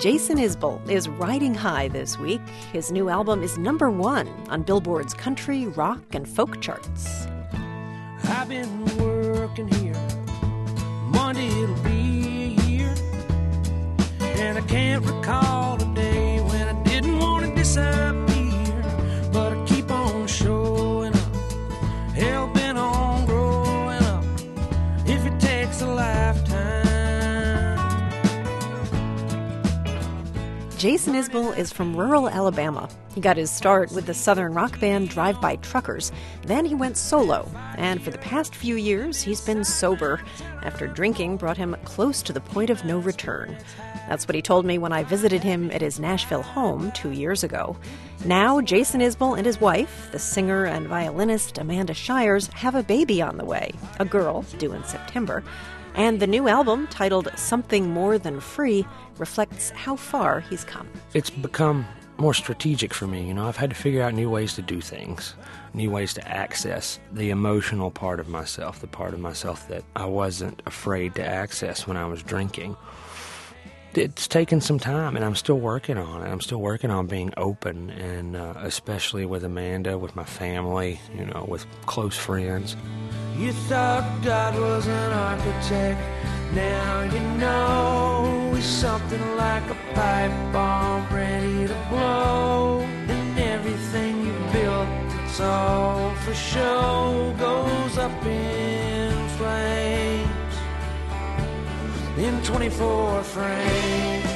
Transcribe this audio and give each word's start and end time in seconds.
Jason 0.00 0.38
Isbell 0.38 0.80
is 0.88 1.10
riding 1.10 1.52
high 1.54 1.88
this 1.88 2.18
week. 2.18 2.40
His 2.72 2.90
new 2.90 3.10
album 3.10 3.42
is 3.42 3.58
number 3.58 3.90
one 3.90 4.26
on 4.48 4.62
Billboard's 4.62 5.12
country, 5.12 5.66
rock, 5.66 6.00
and 6.12 6.26
folk 6.26 6.58
charts. 6.62 7.26
I've 8.24 8.48
been 8.48 8.86
working 8.96 9.68
here. 9.68 9.92
Monday 11.04 11.48
it'll 11.48 11.74
be 11.84 12.56
a 12.58 12.62
year. 12.66 12.94
And 14.20 14.56
I 14.56 14.62
can't 14.62 15.04
recall 15.04 15.49
Jason 30.80 31.12
Isbell 31.12 31.54
is 31.58 31.70
from 31.70 31.94
rural 31.94 32.26
Alabama. 32.26 32.88
He 33.14 33.20
got 33.20 33.36
his 33.36 33.50
start 33.50 33.92
with 33.92 34.06
the 34.06 34.14
southern 34.14 34.54
rock 34.54 34.80
band 34.80 35.10
Drive 35.10 35.38
By 35.38 35.56
Truckers. 35.56 36.10
Then 36.46 36.64
he 36.64 36.74
went 36.74 36.96
solo, 36.96 37.50
and 37.76 38.00
for 38.00 38.10
the 38.10 38.16
past 38.16 38.54
few 38.54 38.76
years, 38.76 39.20
he's 39.20 39.42
been 39.42 39.62
sober 39.62 40.22
after 40.62 40.86
drinking 40.86 41.36
brought 41.36 41.58
him 41.58 41.76
close 41.84 42.22
to 42.22 42.32
the 42.32 42.40
point 42.40 42.70
of 42.70 42.82
no 42.82 42.96
return. 42.98 43.58
That's 44.08 44.26
what 44.26 44.34
he 44.34 44.40
told 44.40 44.64
me 44.64 44.78
when 44.78 44.90
I 44.90 45.04
visited 45.04 45.42
him 45.42 45.70
at 45.70 45.82
his 45.82 46.00
Nashville 46.00 46.40
home 46.40 46.92
two 46.92 47.10
years 47.10 47.44
ago. 47.44 47.76
Now, 48.24 48.62
Jason 48.62 49.02
Isbell 49.02 49.36
and 49.36 49.44
his 49.44 49.60
wife, 49.60 50.08
the 50.12 50.18
singer 50.18 50.64
and 50.64 50.86
violinist 50.86 51.58
Amanda 51.58 51.92
Shires, 51.92 52.46
have 52.54 52.74
a 52.74 52.82
baby 52.82 53.20
on 53.20 53.36
the 53.36 53.44
way, 53.44 53.72
a 53.98 54.06
girl 54.06 54.46
due 54.56 54.72
in 54.72 54.82
September. 54.84 55.44
And 55.96 56.20
the 56.20 56.26
new 56.26 56.46
album, 56.46 56.86
titled 56.86 57.30
Something 57.36 57.90
More 57.90 58.16
Than 58.16 58.40
Free, 58.40 58.86
reflects 59.20 59.70
how 59.70 59.94
far 59.94 60.40
he's 60.40 60.64
come. 60.64 60.88
It's 61.14 61.30
become 61.30 61.86
more 62.20 62.34
strategic 62.34 62.92
for 62.92 63.06
me. 63.06 63.26
You 63.26 63.34
know, 63.34 63.46
I've 63.46 63.56
had 63.56 63.70
to 63.70 63.76
figure 63.76 64.02
out 64.02 64.14
new 64.14 64.28
ways 64.28 64.54
to 64.54 64.62
do 64.62 64.80
things, 64.80 65.34
new 65.74 65.90
ways 65.90 66.12
to 66.14 66.28
access 66.28 66.98
the 67.12 67.30
emotional 67.30 67.90
part 67.90 68.20
of 68.20 68.28
myself, 68.28 68.80
the 68.80 68.86
part 68.86 69.14
of 69.14 69.20
myself 69.20 69.68
that 69.68 69.84
I 69.96 70.06
wasn't 70.06 70.62
afraid 70.66 71.14
to 71.14 71.26
access 71.26 71.86
when 71.86 71.96
I 71.96 72.06
was 72.06 72.22
drinking. 72.22 72.76
It's 73.94 74.28
taken 74.28 74.60
some 74.60 74.78
time, 74.78 75.16
and 75.16 75.24
I'm 75.24 75.34
still 75.34 75.58
working 75.58 75.98
on 75.98 76.22
it. 76.22 76.30
I'm 76.30 76.40
still 76.40 76.60
working 76.60 76.90
on 76.90 77.08
being 77.08 77.34
open, 77.36 77.90
and 77.90 78.36
uh, 78.36 78.54
especially 78.58 79.26
with 79.26 79.42
Amanda, 79.42 79.98
with 79.98 80.14
my 80.14 80.22
family, 80.22 81.00
you 81.12 81.26
know, 81.26 81.44
with 81.48 81.66
close 81.86 82.16
friends. 82.16 82.76
You 83.36 83.52
thought 83.52 84.22
God 84.22 84.54
was 84.60 84.86
an 84.86 85.12
architect. 85.12 86.00
Now 86.54 87.02
you 87.02 87.20
know 87.38 88.39
he's 88.60 88.68
something 88.68 89.36
like 89.36 89.62
a 89.70 89.74
pipe 89.94 90.52
bomb 90.52 91.06
ready 91.14 91.66
to 91.66 91.86
blow. 91.88 92.80
And 93.08 93.38
everything 93.38 94.26
you 94.26 94.32
built, 94.52 94.88
it's 95.24 95.40
all 95.40 96.14
for 96.16 96.34
show, 96.34 97.34
goes 97.38 97.96
up 97.96 98.24
in 98.26 99.28
flames. 99.38 100.54
In 102.18 102.42
24 102.42 103.22
frames. 103.22 104.26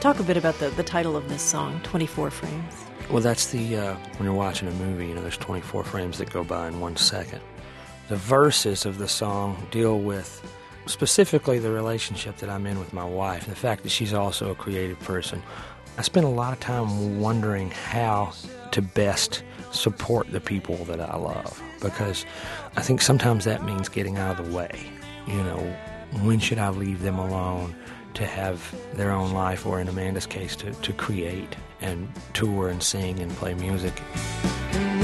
Talk 0.00 0.18
a 0.18 0.22
bit 0.22 0.38
about 0.38 0.58
the, 0.58 0.70
the 0.70 0.82
title 0.82 1.14
of 1.14 1.28
this 1.28 1.42
song, 1.42 1.80
24 1.82 2.30
Frames. 2.30 2.74
Well, 3.10 3.20
that's 3.20 3.48
the, 3.48 3.76
uh, 3.76 3.94
when 4.16 4.24
you're 4.24 4.34
watching 4.34 4.68
a 4.68 4.72
movie, 4.72 5.08
you 5.08 5.14
know, 5.14 5.20
there's 5.20 5.36
24 5.36 5.84
frames 5.84 6.18
that 6.18 6.30
go 6.30 6.42
by 6.42 6.68
in 6.68 6.80
one 6.80 6.96
second. 6.96 7.40
The 8.08 8.16
verses 8.16 8.86
of 8.86 8.98
the 8.98 9.08
song 9.08 9.66
deal 9.70 9.98
with 9.98 10.42
specifically 10.86 11.58
the 11.58 11.70
relationship 11.70 12.38
that 12.38 12.48
I'm 12.48 12.66
in 12.66 12.78
with 12.78 12.92
my 12.92 13.04
wife, 13.04 13.46
the 13.46 13.54
fact 13.54 13.82
that 13.82 13.90
she's 13.90 14.14
also 14.14 14.50
a 14.50 14.54
creative 14.54 14.98
person. 15.00 15.42
I 15.98 16.02
spend 16.02 16.26
a 16.26 16.30
lot 16.30 16.52
of 16.52 16.60
time 16.60 17.20
wondering 17.20 17.70
how 17.70 18.32
to 18.72 18.82
best 18.82 19.42
support 19.72 20.30
the 20.30 20.40
people 20.40 20.76
that 20.84 21.00
I 21.00 21.16
love 21.16 21.62
because 21.80 22.24
I 22.76 22.82
think 22.82 23.00
sometimes 23.00 23.44
that 23.44 23.64
means 23.64 23.88
getting 23.88 24.18
out 24.18 24.38
of 24.38 24.46
the 24.46 24.56
way. 24.56 24.78
You 25.26 25.42
know, 25.42 25.76
when 26.22 26.38
should 26.38 26.58
I 26.58 26.68
leave 26.70 27.02
them 27.02 27.18
alone 27.18 27.74
to 28.14 28.24
have 28.26 28.74
their 28.94 29.10
own 29.10 29.32
life, 29.32 29.66
or 29.66 29.80
in 29.80 29.88
Amanda's 29.88 30.26
case, 30.26 30.56
to, 30.56 30.72
to 30.72 30.92
create 30.92 31.54
and 31.80 32.08
tour 32.32 32.68
and 32.68 32.82
sing 32.82 33.20
and 33.20 33.30
play 33.32 33.54
music? 33.54 34.00
And 34.72 35.02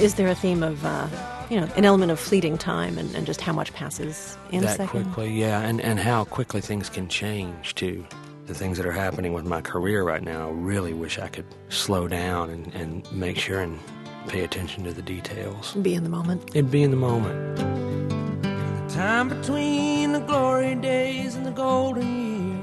Is 0.00 0.14
there 0.14 0.28
a 0.28 0.34
theme 0.34 0.62
of, 0.62 0.82
uh, 0.82 1.08
you 1.50 1.60
know, 1.60 1.68
an 1.76 1.84
element 1.84 2.10
of 2.10 2.18
fleeting 2.18 2.56
time 2.56 2.96
and, 2.96 3.14
and 3.14 3.26
just 3.26 3.42
how 3.42 3.52
much 3.52 3.74
passes 3.74 4.38
in 4.50 4.60
a 4.60 4.66
that 4.66 4.78
second? 4.78 5.04
quickly, 5.04 5.30
yeah, 5.38 5.60
and, 5.60 5.78
and 5.82 6.00
how 6.00 6.24
quickly 6.24 6.62
things 6.62 6.88
can 6.88 7.06
change 7.06 7.74
too. 7.74 8.06
The 8.46 8.54
things 8.54 8.78
that 8.78 8.86
are 8.86 8.92
happening 8.92 9.34
with 9.34 9.44
my 9.44 9.60
career 9.60 10.02
right 10.02 10.22
now, 10.22 10.48
I 10.48 10.52
really 10.52 10.94
wish 10.94 11.18
I 11.18 11.28
could 11.28 11.44
slow 11.68 12.08
down 12.08 12.48
and, 12.48 12.74
and 12.74 13.12
make 13.12 13.36
sure 13.36 13.60
and 13.60 13.78
pay 14.26 14.42
attention 14.42 14.84
to 14.84 14.94
the 14.94 15.02
details. 15.02 15.74
Be 15.74 15.94
in 15.94 16.02
the 16.02 16.08
moment. 16.08 16.48
It'd 16.54 16.70
be 16.70 16.82
in 16.82 16.92
the 16.92 16.96
moment. 16.96 17.56
The 17.58 18.94
time 18.94 19.28
between 19.28 20.12
the 20.12 20.20
glory 20.20 20.76
days 20.76 21.34
and 21.34 21.44
the 21.44 21.50
golden 21.50 22.56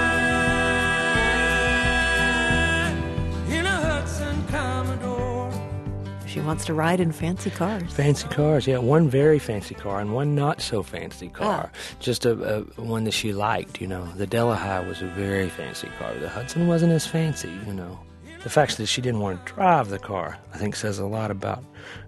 She 6.31 6.39
wants 6.39 6.63
to 6.65 6.73
ride 6.73 7.01
in 7.01 7.11
fancy 7.11 7.49
cars. 7.49 7.91
Fancy 7.91 8.25
cars, 8.29 8.65
yeah. 8.65 8.77
One 8.77 9.09
very 9.09 9.37
fancy 9.37 9.75
car 9.75 9.99
and 9.99 10.13
one 10.13 10.33
not 10.33 10.61
so 10.61 10.81
fancy 10.81 11.29
ah. 11.35 11.37
car. 11.37 11.71
Just 11.99 12.25
a, 12.25 12.59
a 12.59 12.81
one 12.81 13.03
that 13.03 13.11
she 13.11 13.33
liked, 13.33 13.81
you 13.81 13.87
know. 13.87 14.05
The 14.15 14.25
Delahaye 14.25 14.87
was 14.87 15.01
a 15.01 15.07
very 15.07 15.49
fancy 15.49 15.89
car. 15.99 16.13
The 16.13 16.29
Hudson 16.29 16.67
wasn't 16.67 16.93
as 16.93 17.05
fancy, 17.05 17.51
you 17.67 17.73
know. 17.73 17.99
The 18.43 18.49
fact 18.49 18.77
that 18.77 18.85
she 18.85 19.01
didn't 19.01 19.19
want 19.19 19.45
to 19.45 19.53
drive 19.53 19.89
the 19.89 19.99
car, 19.99 20.37
I 20.53 20.57
think, 20.57 20.77
says 20.77 20.99
a 20.99 21.05
lot 21.05 21.31
about. 21.31 21.65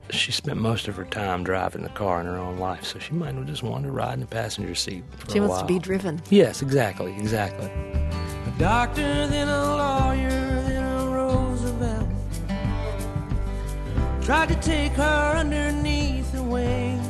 She 0.10 0.32
spent 0.32 0.58
most 0.58 0.88
of 0.88 0.96
her 0.96 1.06
time 1.06 1.44
driving 1.44 1.84
the 1.84 1.90
car 1.90 2.22
in 2.22 2.26
her 2.26 2.38
own 2.38 2.58
life, 2.58 2.86
so 2.86 3.00
she 3.00 3.14
might 3.14 3.36
have 3.36 3.46
just 3.46 3.62
wanted 3.62 3.88
to 3.88 3.92
ride 3.92 4.14
in 4.14 4.20
the 4.22 4.26
passenger 4.26 4.74
seat. 4.74 5.04
For 5.18 5.32
She 5.32 5.40
a 5.40 5.42
wants 5.42 5.60
to 5.60 5.68
be 5.68 5.80
driven. 5.80 6.22
Yes, 6.30 6.62
exactly, 6.62 7.14
exactly. 7.18 7.68
A 7.68 8.54
doctor, 8.58 9.02
then 9.02 9.50
a 9.50 9.64
lawyer, 9.64 9.78
then 9.78 9.83
Tried 14.26 14.48
to 14.50 14.56
take 14.56 14.94
her 14.94 15.36
underneath 15.38 16.32
the 16.32 16.42
wing. 16.42 17.02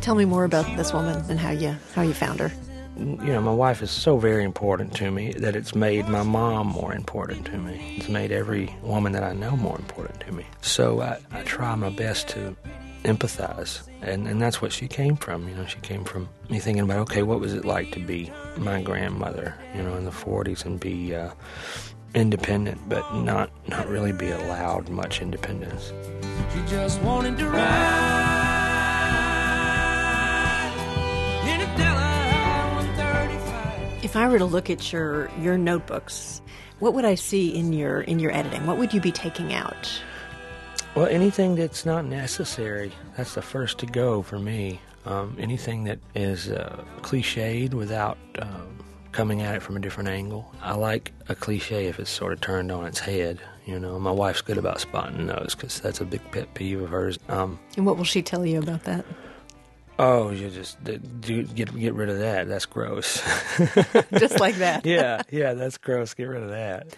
Tell 0.00 0.16
me 0.16 0.24
more 0.24 0.42
about 0.44 0.66
this 0.76 0.92
woman 0.92 1.24
and 1.28 1.38
how 1.38 1.52
you 1.52 1.76
how 1.94 2.02
you 2.02 2.12
found 2.12 2.40
her. 2.40 2.52
you 2.96 3.32
know, 3.32 3.40
my 3.40 3.54
wife 3.54 3.80
is 3.80 3.90
so 3.90 4.18
very 4.18 4.42
important 4.44 4.94
to 4.96 5.10
me 5.12 5.32
that 5.32 5.54
it's 5.54 5.74
made 5.74 6.08
my 6.08 6.22
mom 6.24 6.66
more 6.66 6.92
important 6.92 7.46
to 7.46 7.58
me. 7.58 7.96
It's 7.98 8.08
made 8.08 8.32
every 8.32 8.74
woman 8.82 9.12
that 9.12 9.22
I 9.22 9.32
know 9.32 9.56
more 9.56 9.76
important 9.76 10.20
to 10.20 10.32
me. 10.32 10.44
So 10.60 11.00
I, 11.00 11.18
I 11.30 11.42
try 11.42 11.74
my 11.76 11.90
best 11.90 12.28
to 12.30 12.56
empathize. 13.04 13.82
And, 14.02 14.26
and 14.26 14.40
that's 14.40 14.60
what 14.60 14.72
she 14.72 14.88
came 14.88 15.16
from. 15.16 15.48
You 15.48 15.54
know, 15.54 15.66
she 15.66 15.78
came 15.80 16.04
from 16.04 16.28
me 16.50 16.58
thinking 16.58 16.84
about, 16.84 16.98
okay, 17.00 17.22
what 17.22 17.40
was 17.40 17.54
it 17.54 17.64
like 17.64 17.92
to 17.92 18.00
be 18.00 18.32
my 18.56 18.82
grandmother, 18.82 19.54
you 19.74 19.82
know, 19.82 19.94
in 19.96 20.04
the 20.04 20.10
40s 20.10 20.64
and 20.64 20.78
be 20.80 21.14
uh, 21.14 21.30
independent, 22.14 22.80
but 22.88 23.14
not 23.14 23.50
not 23.68 23.88
really 23.88 24.12
be 24.12 24.30
allowed 24.30 24.88
much 24.88 25.20
independence. 25.20 25.92
She 26.52 26.60
just 26.70 27.00
wanted 27.02 27.38
to 27.38 27.48
ride 27.48 28.44
If 34.02 34.16
I 34.16 34.28
were 34.28 34.38
to 34.38 34.44
look 34.44 34.70
at 34.70 34.92
your 34.92 35.28
your 35.40 35.58
notebooks, 35.58 36.40
what 36.78 36.94
would 36.94 37.04
I 37.04 37.16
see 37.16 37.52
in 37.52 37.72
your 37.72 38.02
in 38.02 38.20
your 38.20 38.30
editing? 38.32 38.64
What 38.66 38.78
would 38.78 38.94
you 38.94 39.00
be 39.00 39.10
taking 39.10 39.52
out? 39.52 39.90
Well, 40.94 41.06
anything 41.06 41.56
that's 41.56 41.84
not 41.84 42.04
necessary. 42.04 42.92
That's 43.16 43.34
the 43.34 43.42
first 43.42 43.78
to 43.78 43.86
go 43.86 44.22
for 44.22 44.38
me. 44.38 44.78
Um, 45.04 45.36
anything 45.40 45.84
that 45.84 45.98
is 46.14 46.48
uh, 46.48 46.84
cliched 47.00 47.74
without 47.74 48.16
um, 48.38 48.84
coming 49.14 49.42
at 49.42 49.54
it 49.54 49.62
from 49.62 49.76
a 49.76 49.80
different 49.80 50.08
angle. 50.08 50.52
I 50.60 50.74
like 50.74 51.12
a 51.28 51.34
cliche 51.34 51.86
if 51.86 52.00
it's 52.00 52.10
sort 52.10 52.32
of 52.32 52.40
turned 52.40 52.72
on 52.72 52.84
its 52.84 52.98
head. 52.98 53.40
You 53.64 53.78
know, 53.78 53.98
my 53.98 54.10
wife's 54.10 54.42
good 54.42 54.58
about 54.58 54.80
spotting 54.80 55.26
those 55.26 55.54
because 55.54 55.80
that's 55.80 56.00
a 56.00 56.04
big 56.04 56.20
pet 56.32 56.52
peeve 56.54 56.82
of 56.82 56.90
hers. 56.90 57.18
Um, 57.28 57.58
and 57.76 57.86
what 57.86 57.96
will 57.96 58.04
she 58.04 58.22
tell 58.22 58.44
you 58.44 58.58
about 58.58 58.84
that? 58.84 59.06
Oh, 59.98 60.30
you 60.30 60.50
just 60.50 60.82
do, 60.82 61.44
get 61.44 61.74
get 61.74 61.94
rid 61.94 62.08
of 62.08 62.18
that. 62.18 62.48
That's 62.48 62.66
gross. 62.66 63.22
just 64.18 64.40
like 64.40 64.56
that. 64.56 64.84
yeah, 64.84 65.22
yeah, 65.30 65.54
that's 65.54 65.78
gross. 65.78 66.12
Get 66.14 66.24
rid 66.24 66.42
of 66.42 66.50
that. 66.50 66.96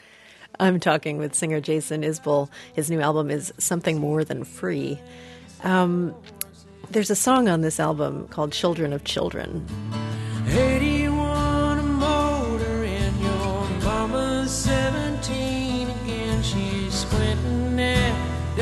I'm 0.59 0.81
talking 0.81 1.19
with 1.19 1.35
singer 1.35 1.61
Jason 1.61 2.03
Isbell. 2.03 2.49
His 2.73 2.91
new 2.91 3.01
album 3.01 3.31
is 3.31 3.53
Something 3.59 4.01
More 4.01 4.25
Than 4.25 4.43
Free. 4.45 4.99
Um, 5.63 6.15
there's 6.91 7.11
a 7.11 7.17
song 7.17 7.49
on 7.49 7.61
this 7.61 7.79
album 7.79 8.27
called 8.29 8.53
Children 8.53 8.95
of 8.95 9.05
Children. 9.05 9.67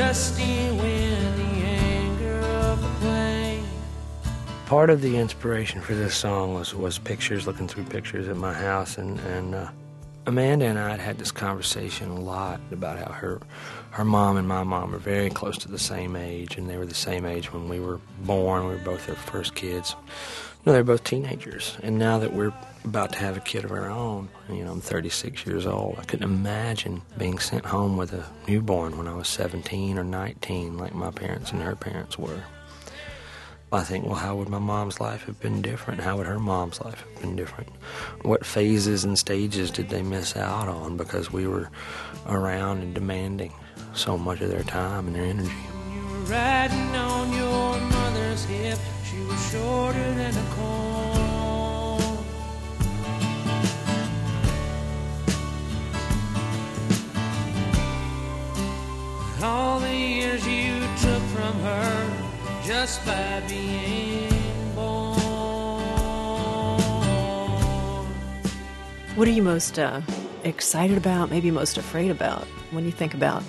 Dusty 0.05 0.69
wind, 0.69 1.35
the 1.35 1.65
anger 1.65 2.39
of 2.61 2.79
the. 3.01 3.59
Part 4.67 4.91
of 4.91 5.01
the 5.01 5.17
inspiration 5.17 5.81
for 5.81 5.95
this 5.95 6.13
song 6.13 6.53
was, 6.53 6.75
was 6.75 6.99
pictures, 6.99 7.47
looking 7.47 7.67
through 7.67 7.85
pictures 7.85 8.27
at 8.27 8.37
my 8.37 8.53
house, 8.53 8.99
and, 8.99 9.19
and 9.21 9.55
uh, 9.55 9.67
Amanda 10.27 10.65
and 10.65 10.79
I 10.79 10.89
had 10.89 10.99
had 10.99 11.17
this 11.19 11.31
conversation 11.31 12.09
a 12.09 12.19
lot 12.19 12.59
about 12.71 12.97
how 12.97 13.11
her 13.11 13.41
her 13.91 14.03
mom 14.03 14.35
and 14.35 14.47
my 14.47 14.63
mom 14.63 14.91
were 14.91 14.97
very 14.97 15.29
close 15.29 15.57
to 15.59 15.69
the 15.69 15.79
same 15.79 16.15
age, 16.15 16.57
and 16.57 16.69
they 16.69 16.77
were 16.77 16.85
the 16.85 16.93
same 16.93 17.25
age 17.25 17.53
when 17.53 17.69
we 17.69 17.79
were 17.79 17.99
born. 18.23 18.67
We 18.67 18.73
were 18.73 18.79
both 18.79 19.05
their 19.05 19.15
first 19.15 19.55
kids. 19.55 19.95
Know, 20.65 20.73
they're 20.73 20.83
both 20.83 21.03
teenagers, 21.03 21.77
and 21.83 21.99
now 21.99 22.17
that 22.17 22.33
we're 22.33 22.51
about 22.83 23.13
to 23.13 23.19
have 23.19 23.37
a 23.37 23.39
kid 23.39 23.65
of 23.65 23.71
our 23.71 23.89
own, 23.89 24.29
you 24.49 24.65
know, 24.65 24.71
I'm 24.71 24.81
36 24.81 25.45
years 25.45 25.67
old. 25.67 25.97
I 25.99 26.03
couldn't 26.05 26.29
imagine 26.29 27.03
being 27.19 27.37
sent 27.37 27.65
home 27.65 27.97
with 27.97 28.13
a 28.13 28.25
newborn 28.47 28.97
when 28.97 29.07
I 29.07 29.13
was 29.13 29.27
17 29.27 29.99
or 29.99 30.03
19, 30.03 30.77
like 30.77 30.95
my 30.95 31.11
parents 31.11 31.51
and 31.51 31.61
her 31.61 31.75
parents 31.75 32.17
were. 32.17 32.43
I 33.75 33.83
think, 33.83 34.05
well, 34.05 34.15
how 34.15 34.35
would 34.37 34.49
my 34.49 34.59
mom's 34.59 34.99
life 35.01 35.25
have 35.25 35.39
been 35.39 35.61
different? 35.61 36.01
How 36.01 36.17
would 36.17 36.27
her 36.27 36.39
mom's 36.39 36.79
life 36.81 37.01
have 37.01 37.21
been 37.21 37.35
different? 37.35 37.69
What 38.21 38.45
phases 38.45 39.03
and 39.03 39.19
stages 39.19 39.69
did 39.69 39.89
they 39.89 40.01
miss 40.01 40.35
out 40.35 40.67
on 40.67 40.97
because 40.97 41.31
we 41.31 41.45
were 41.45 41.69
around 42.27 42.81
and 42.81 42.93
demanding 42.93 43.53
so 43.93 44.17
much 44.17 44.41
of 44.41 44.49
their 44.49 44.63
time 44.63 45.07
and 45.07 45.15
their 45.15 45.25
energy? 45.25 45.51
Just 62.85 63.03
by 63.03 63.41
being 63.49 64.75
born. 64.75 65.19
What 69.15 69.27
are 69.27 69.31
you 69.31 69.41
most 69.41 69.79
uh, 69.79 70.01
excited 70.43 70.95
about, 70.95 71.31
maybe 71.31 71.49
most 71.49 71.79
afraid 71.79 72.11
about 72.11 72.43
when 72.69 72.85
you 72.85 72.91
think 72.91 73.15
about 73.15 73.41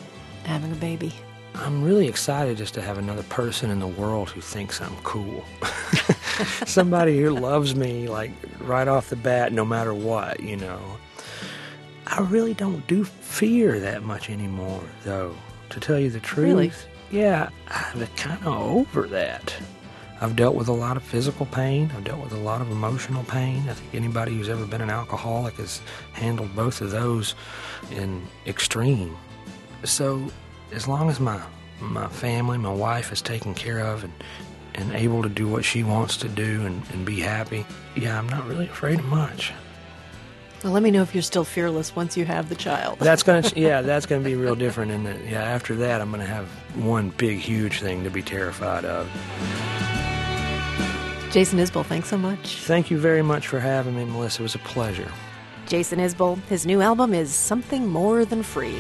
having 0.44 0.73
a 0.73 0.77
baby? 0.77 1.12
I'm 1.55 1.85
really 1.85 2.09
excited 2.09 2.56
just 2.56 2.73
to 2.75 2.81
have 2.81 2.97
another 2.97 3.25
person 3.25 3.71
in 3.71 3.79
the 3.79 3.87
world 3.87 4.31
who 4.31 4.41
thinks 4.41 4.81
I'm 4.81 4.97
cool. 5.03 5.44
Somebody 6.65 7.21
who 7.21 7.38
loves 7.38 7.77
me, 7.77 8.09
like, 8.09 8.31
right 8.61 8.88
off 8.88 9.11
the 9.11 9.17
bat, 9.17 9.53
no 9.53 9.67
matter 9.67 9.93
what, 9.93 10.41
you 10.41 10.56
know. 10.56 10.81
I 12.06 12.21
really 12.23 12.55
don't 12.55 12.87
do 12.87 13.05
fear 13.05 13.81
that 13.81 14.03
much 14.03 14.31
anymore, 14.31 14.85
though, 15.05 15.37
to 15.69 15.79
tell 15.79 15.99
you 15.99 16.09
the 16.09 16.21
truth. 16.21 16.47
Really? 16.47 16.73
Yeah, 17.11 17.50
I'm 17.69 18.06
kind 18.17 18.41
of 18.47 18.55
over 18.55 19.06
that. 19.08 19.55
I've 20.20 20.35
dealt 20.35 20.55
with 20.55 20.69
a 20.69 20.73
lot 20.73 20.97
of 20.97 21.03
physical 21.03 21.44
pain. 21.47 21.91
I've 21.94 22.05
dealt 22.05 22.23
with 22.23 22.32
a 22.32 22.38
lot 22.38 22.62
of 22.62 22.70
emotional 22.70 23.23
pain. 23.25 23.69
I 23.69 23.75
think 23.75 23.94
anybody 23.94 24.35
who's 24.35 24.49
ever 24.49 24.64
been 24.64 24.81
an 24.81 24.88
alcoholic 24.88 25.55
has 25.55 25.82
handled 26.14 26.56
both 26.56 26.81
of 26.81 26.91
those 26.91 27.35
in 27.91 28.26
extreme. 28.47 29.17
So, 29.85 30.31
as 30.73 30.88
long 30.88 31.11
as 31.11 31.20
my 31.20 31.41
my 31.81 32.08
family, 32.08 32.56
my 32.56 32.73
wife 32.73 33.12
is 33.12 33.20
taken 33.20 33.55
care 33.55 33.81
of 33.81 34.05
and 34.05 34.12
and 34.75 34.93
able 34.93 35.23
to 35.23 35.29
do 35.29 35.49
what 35.49 35.64
she 35.64 35.82
wants 35.82 36.17
to 36.19 36.29
do 36.29 36.64
and, 36.67 36.82
and 36.93 37.05
be 37.05 37.20
happy, 37.20 37.64
yeah, 37.94 38.19
I'm 38.19 38.29
not 38.29 38.47
really 38.47 38.67
afraid 38.67 38.99
of 38.99 39.06
much. 39.06 39.52
Well, 40.62 40.73
let 40.73 40.82
me 40.82 40.91
know 40.91 41.03
if 41.03 41.14
you're 41.14 41.23
still 41.23 41.44
fearless 41.44 41.94
once 41.94 42.17
you 42.17 42.25
have 42.25 42.49
the 42.49 42.55
child. 42.55 42.99
That's 42.99 43.23
gonna, 43.23 43.49
yeah, 43.56 43.82
that's 43.82 44.06
gonna 44.06 44.25
be 44.25 44.35
real 44.35 44.55
different. 44.55 44.91
And 44.91 45.05
yeah, 45.29 45.43
after 45.43 45.75
that, 45.76 46.00
I'm 46.00 46.11
gonna 46.11 46.25
have 46.26 46.47
one 46.75 47.11
big, 47.11 47.38
huge 47.38 47.81
thing 47.81 48.05
to 48.05 48.11
be 48.11 48.23
terrified 48.23 48.85
of. 48.85 49.06
Jason 51.31 51.58
Isbell, 51.58 51.85
thanks 51.85 52.08
so 52.08 52.17
much. 52.17 52.56
Thank 52.62 52.91
you 52.91 52.99
very 52.99 53.23
much 53.23 53.49
for 53.49 53.61
having 53.61 53.94
me, 53.97 54.05
Melissa. 54.05 54.43
It 54.43 54.44
was 54.44 54.55
a 54.55 54.58
pleasure. 54.61 55.11
Jason 55.67 55.99
Isbell, 55.99 56.41
his 56.44 56.64
new 56.64 56.81
album 56.81 57.12
is 57.12 57.35
Something 57.35 57.87
More 57.88 58.25
Than 58.25 58.43
Free. 58.43 58.79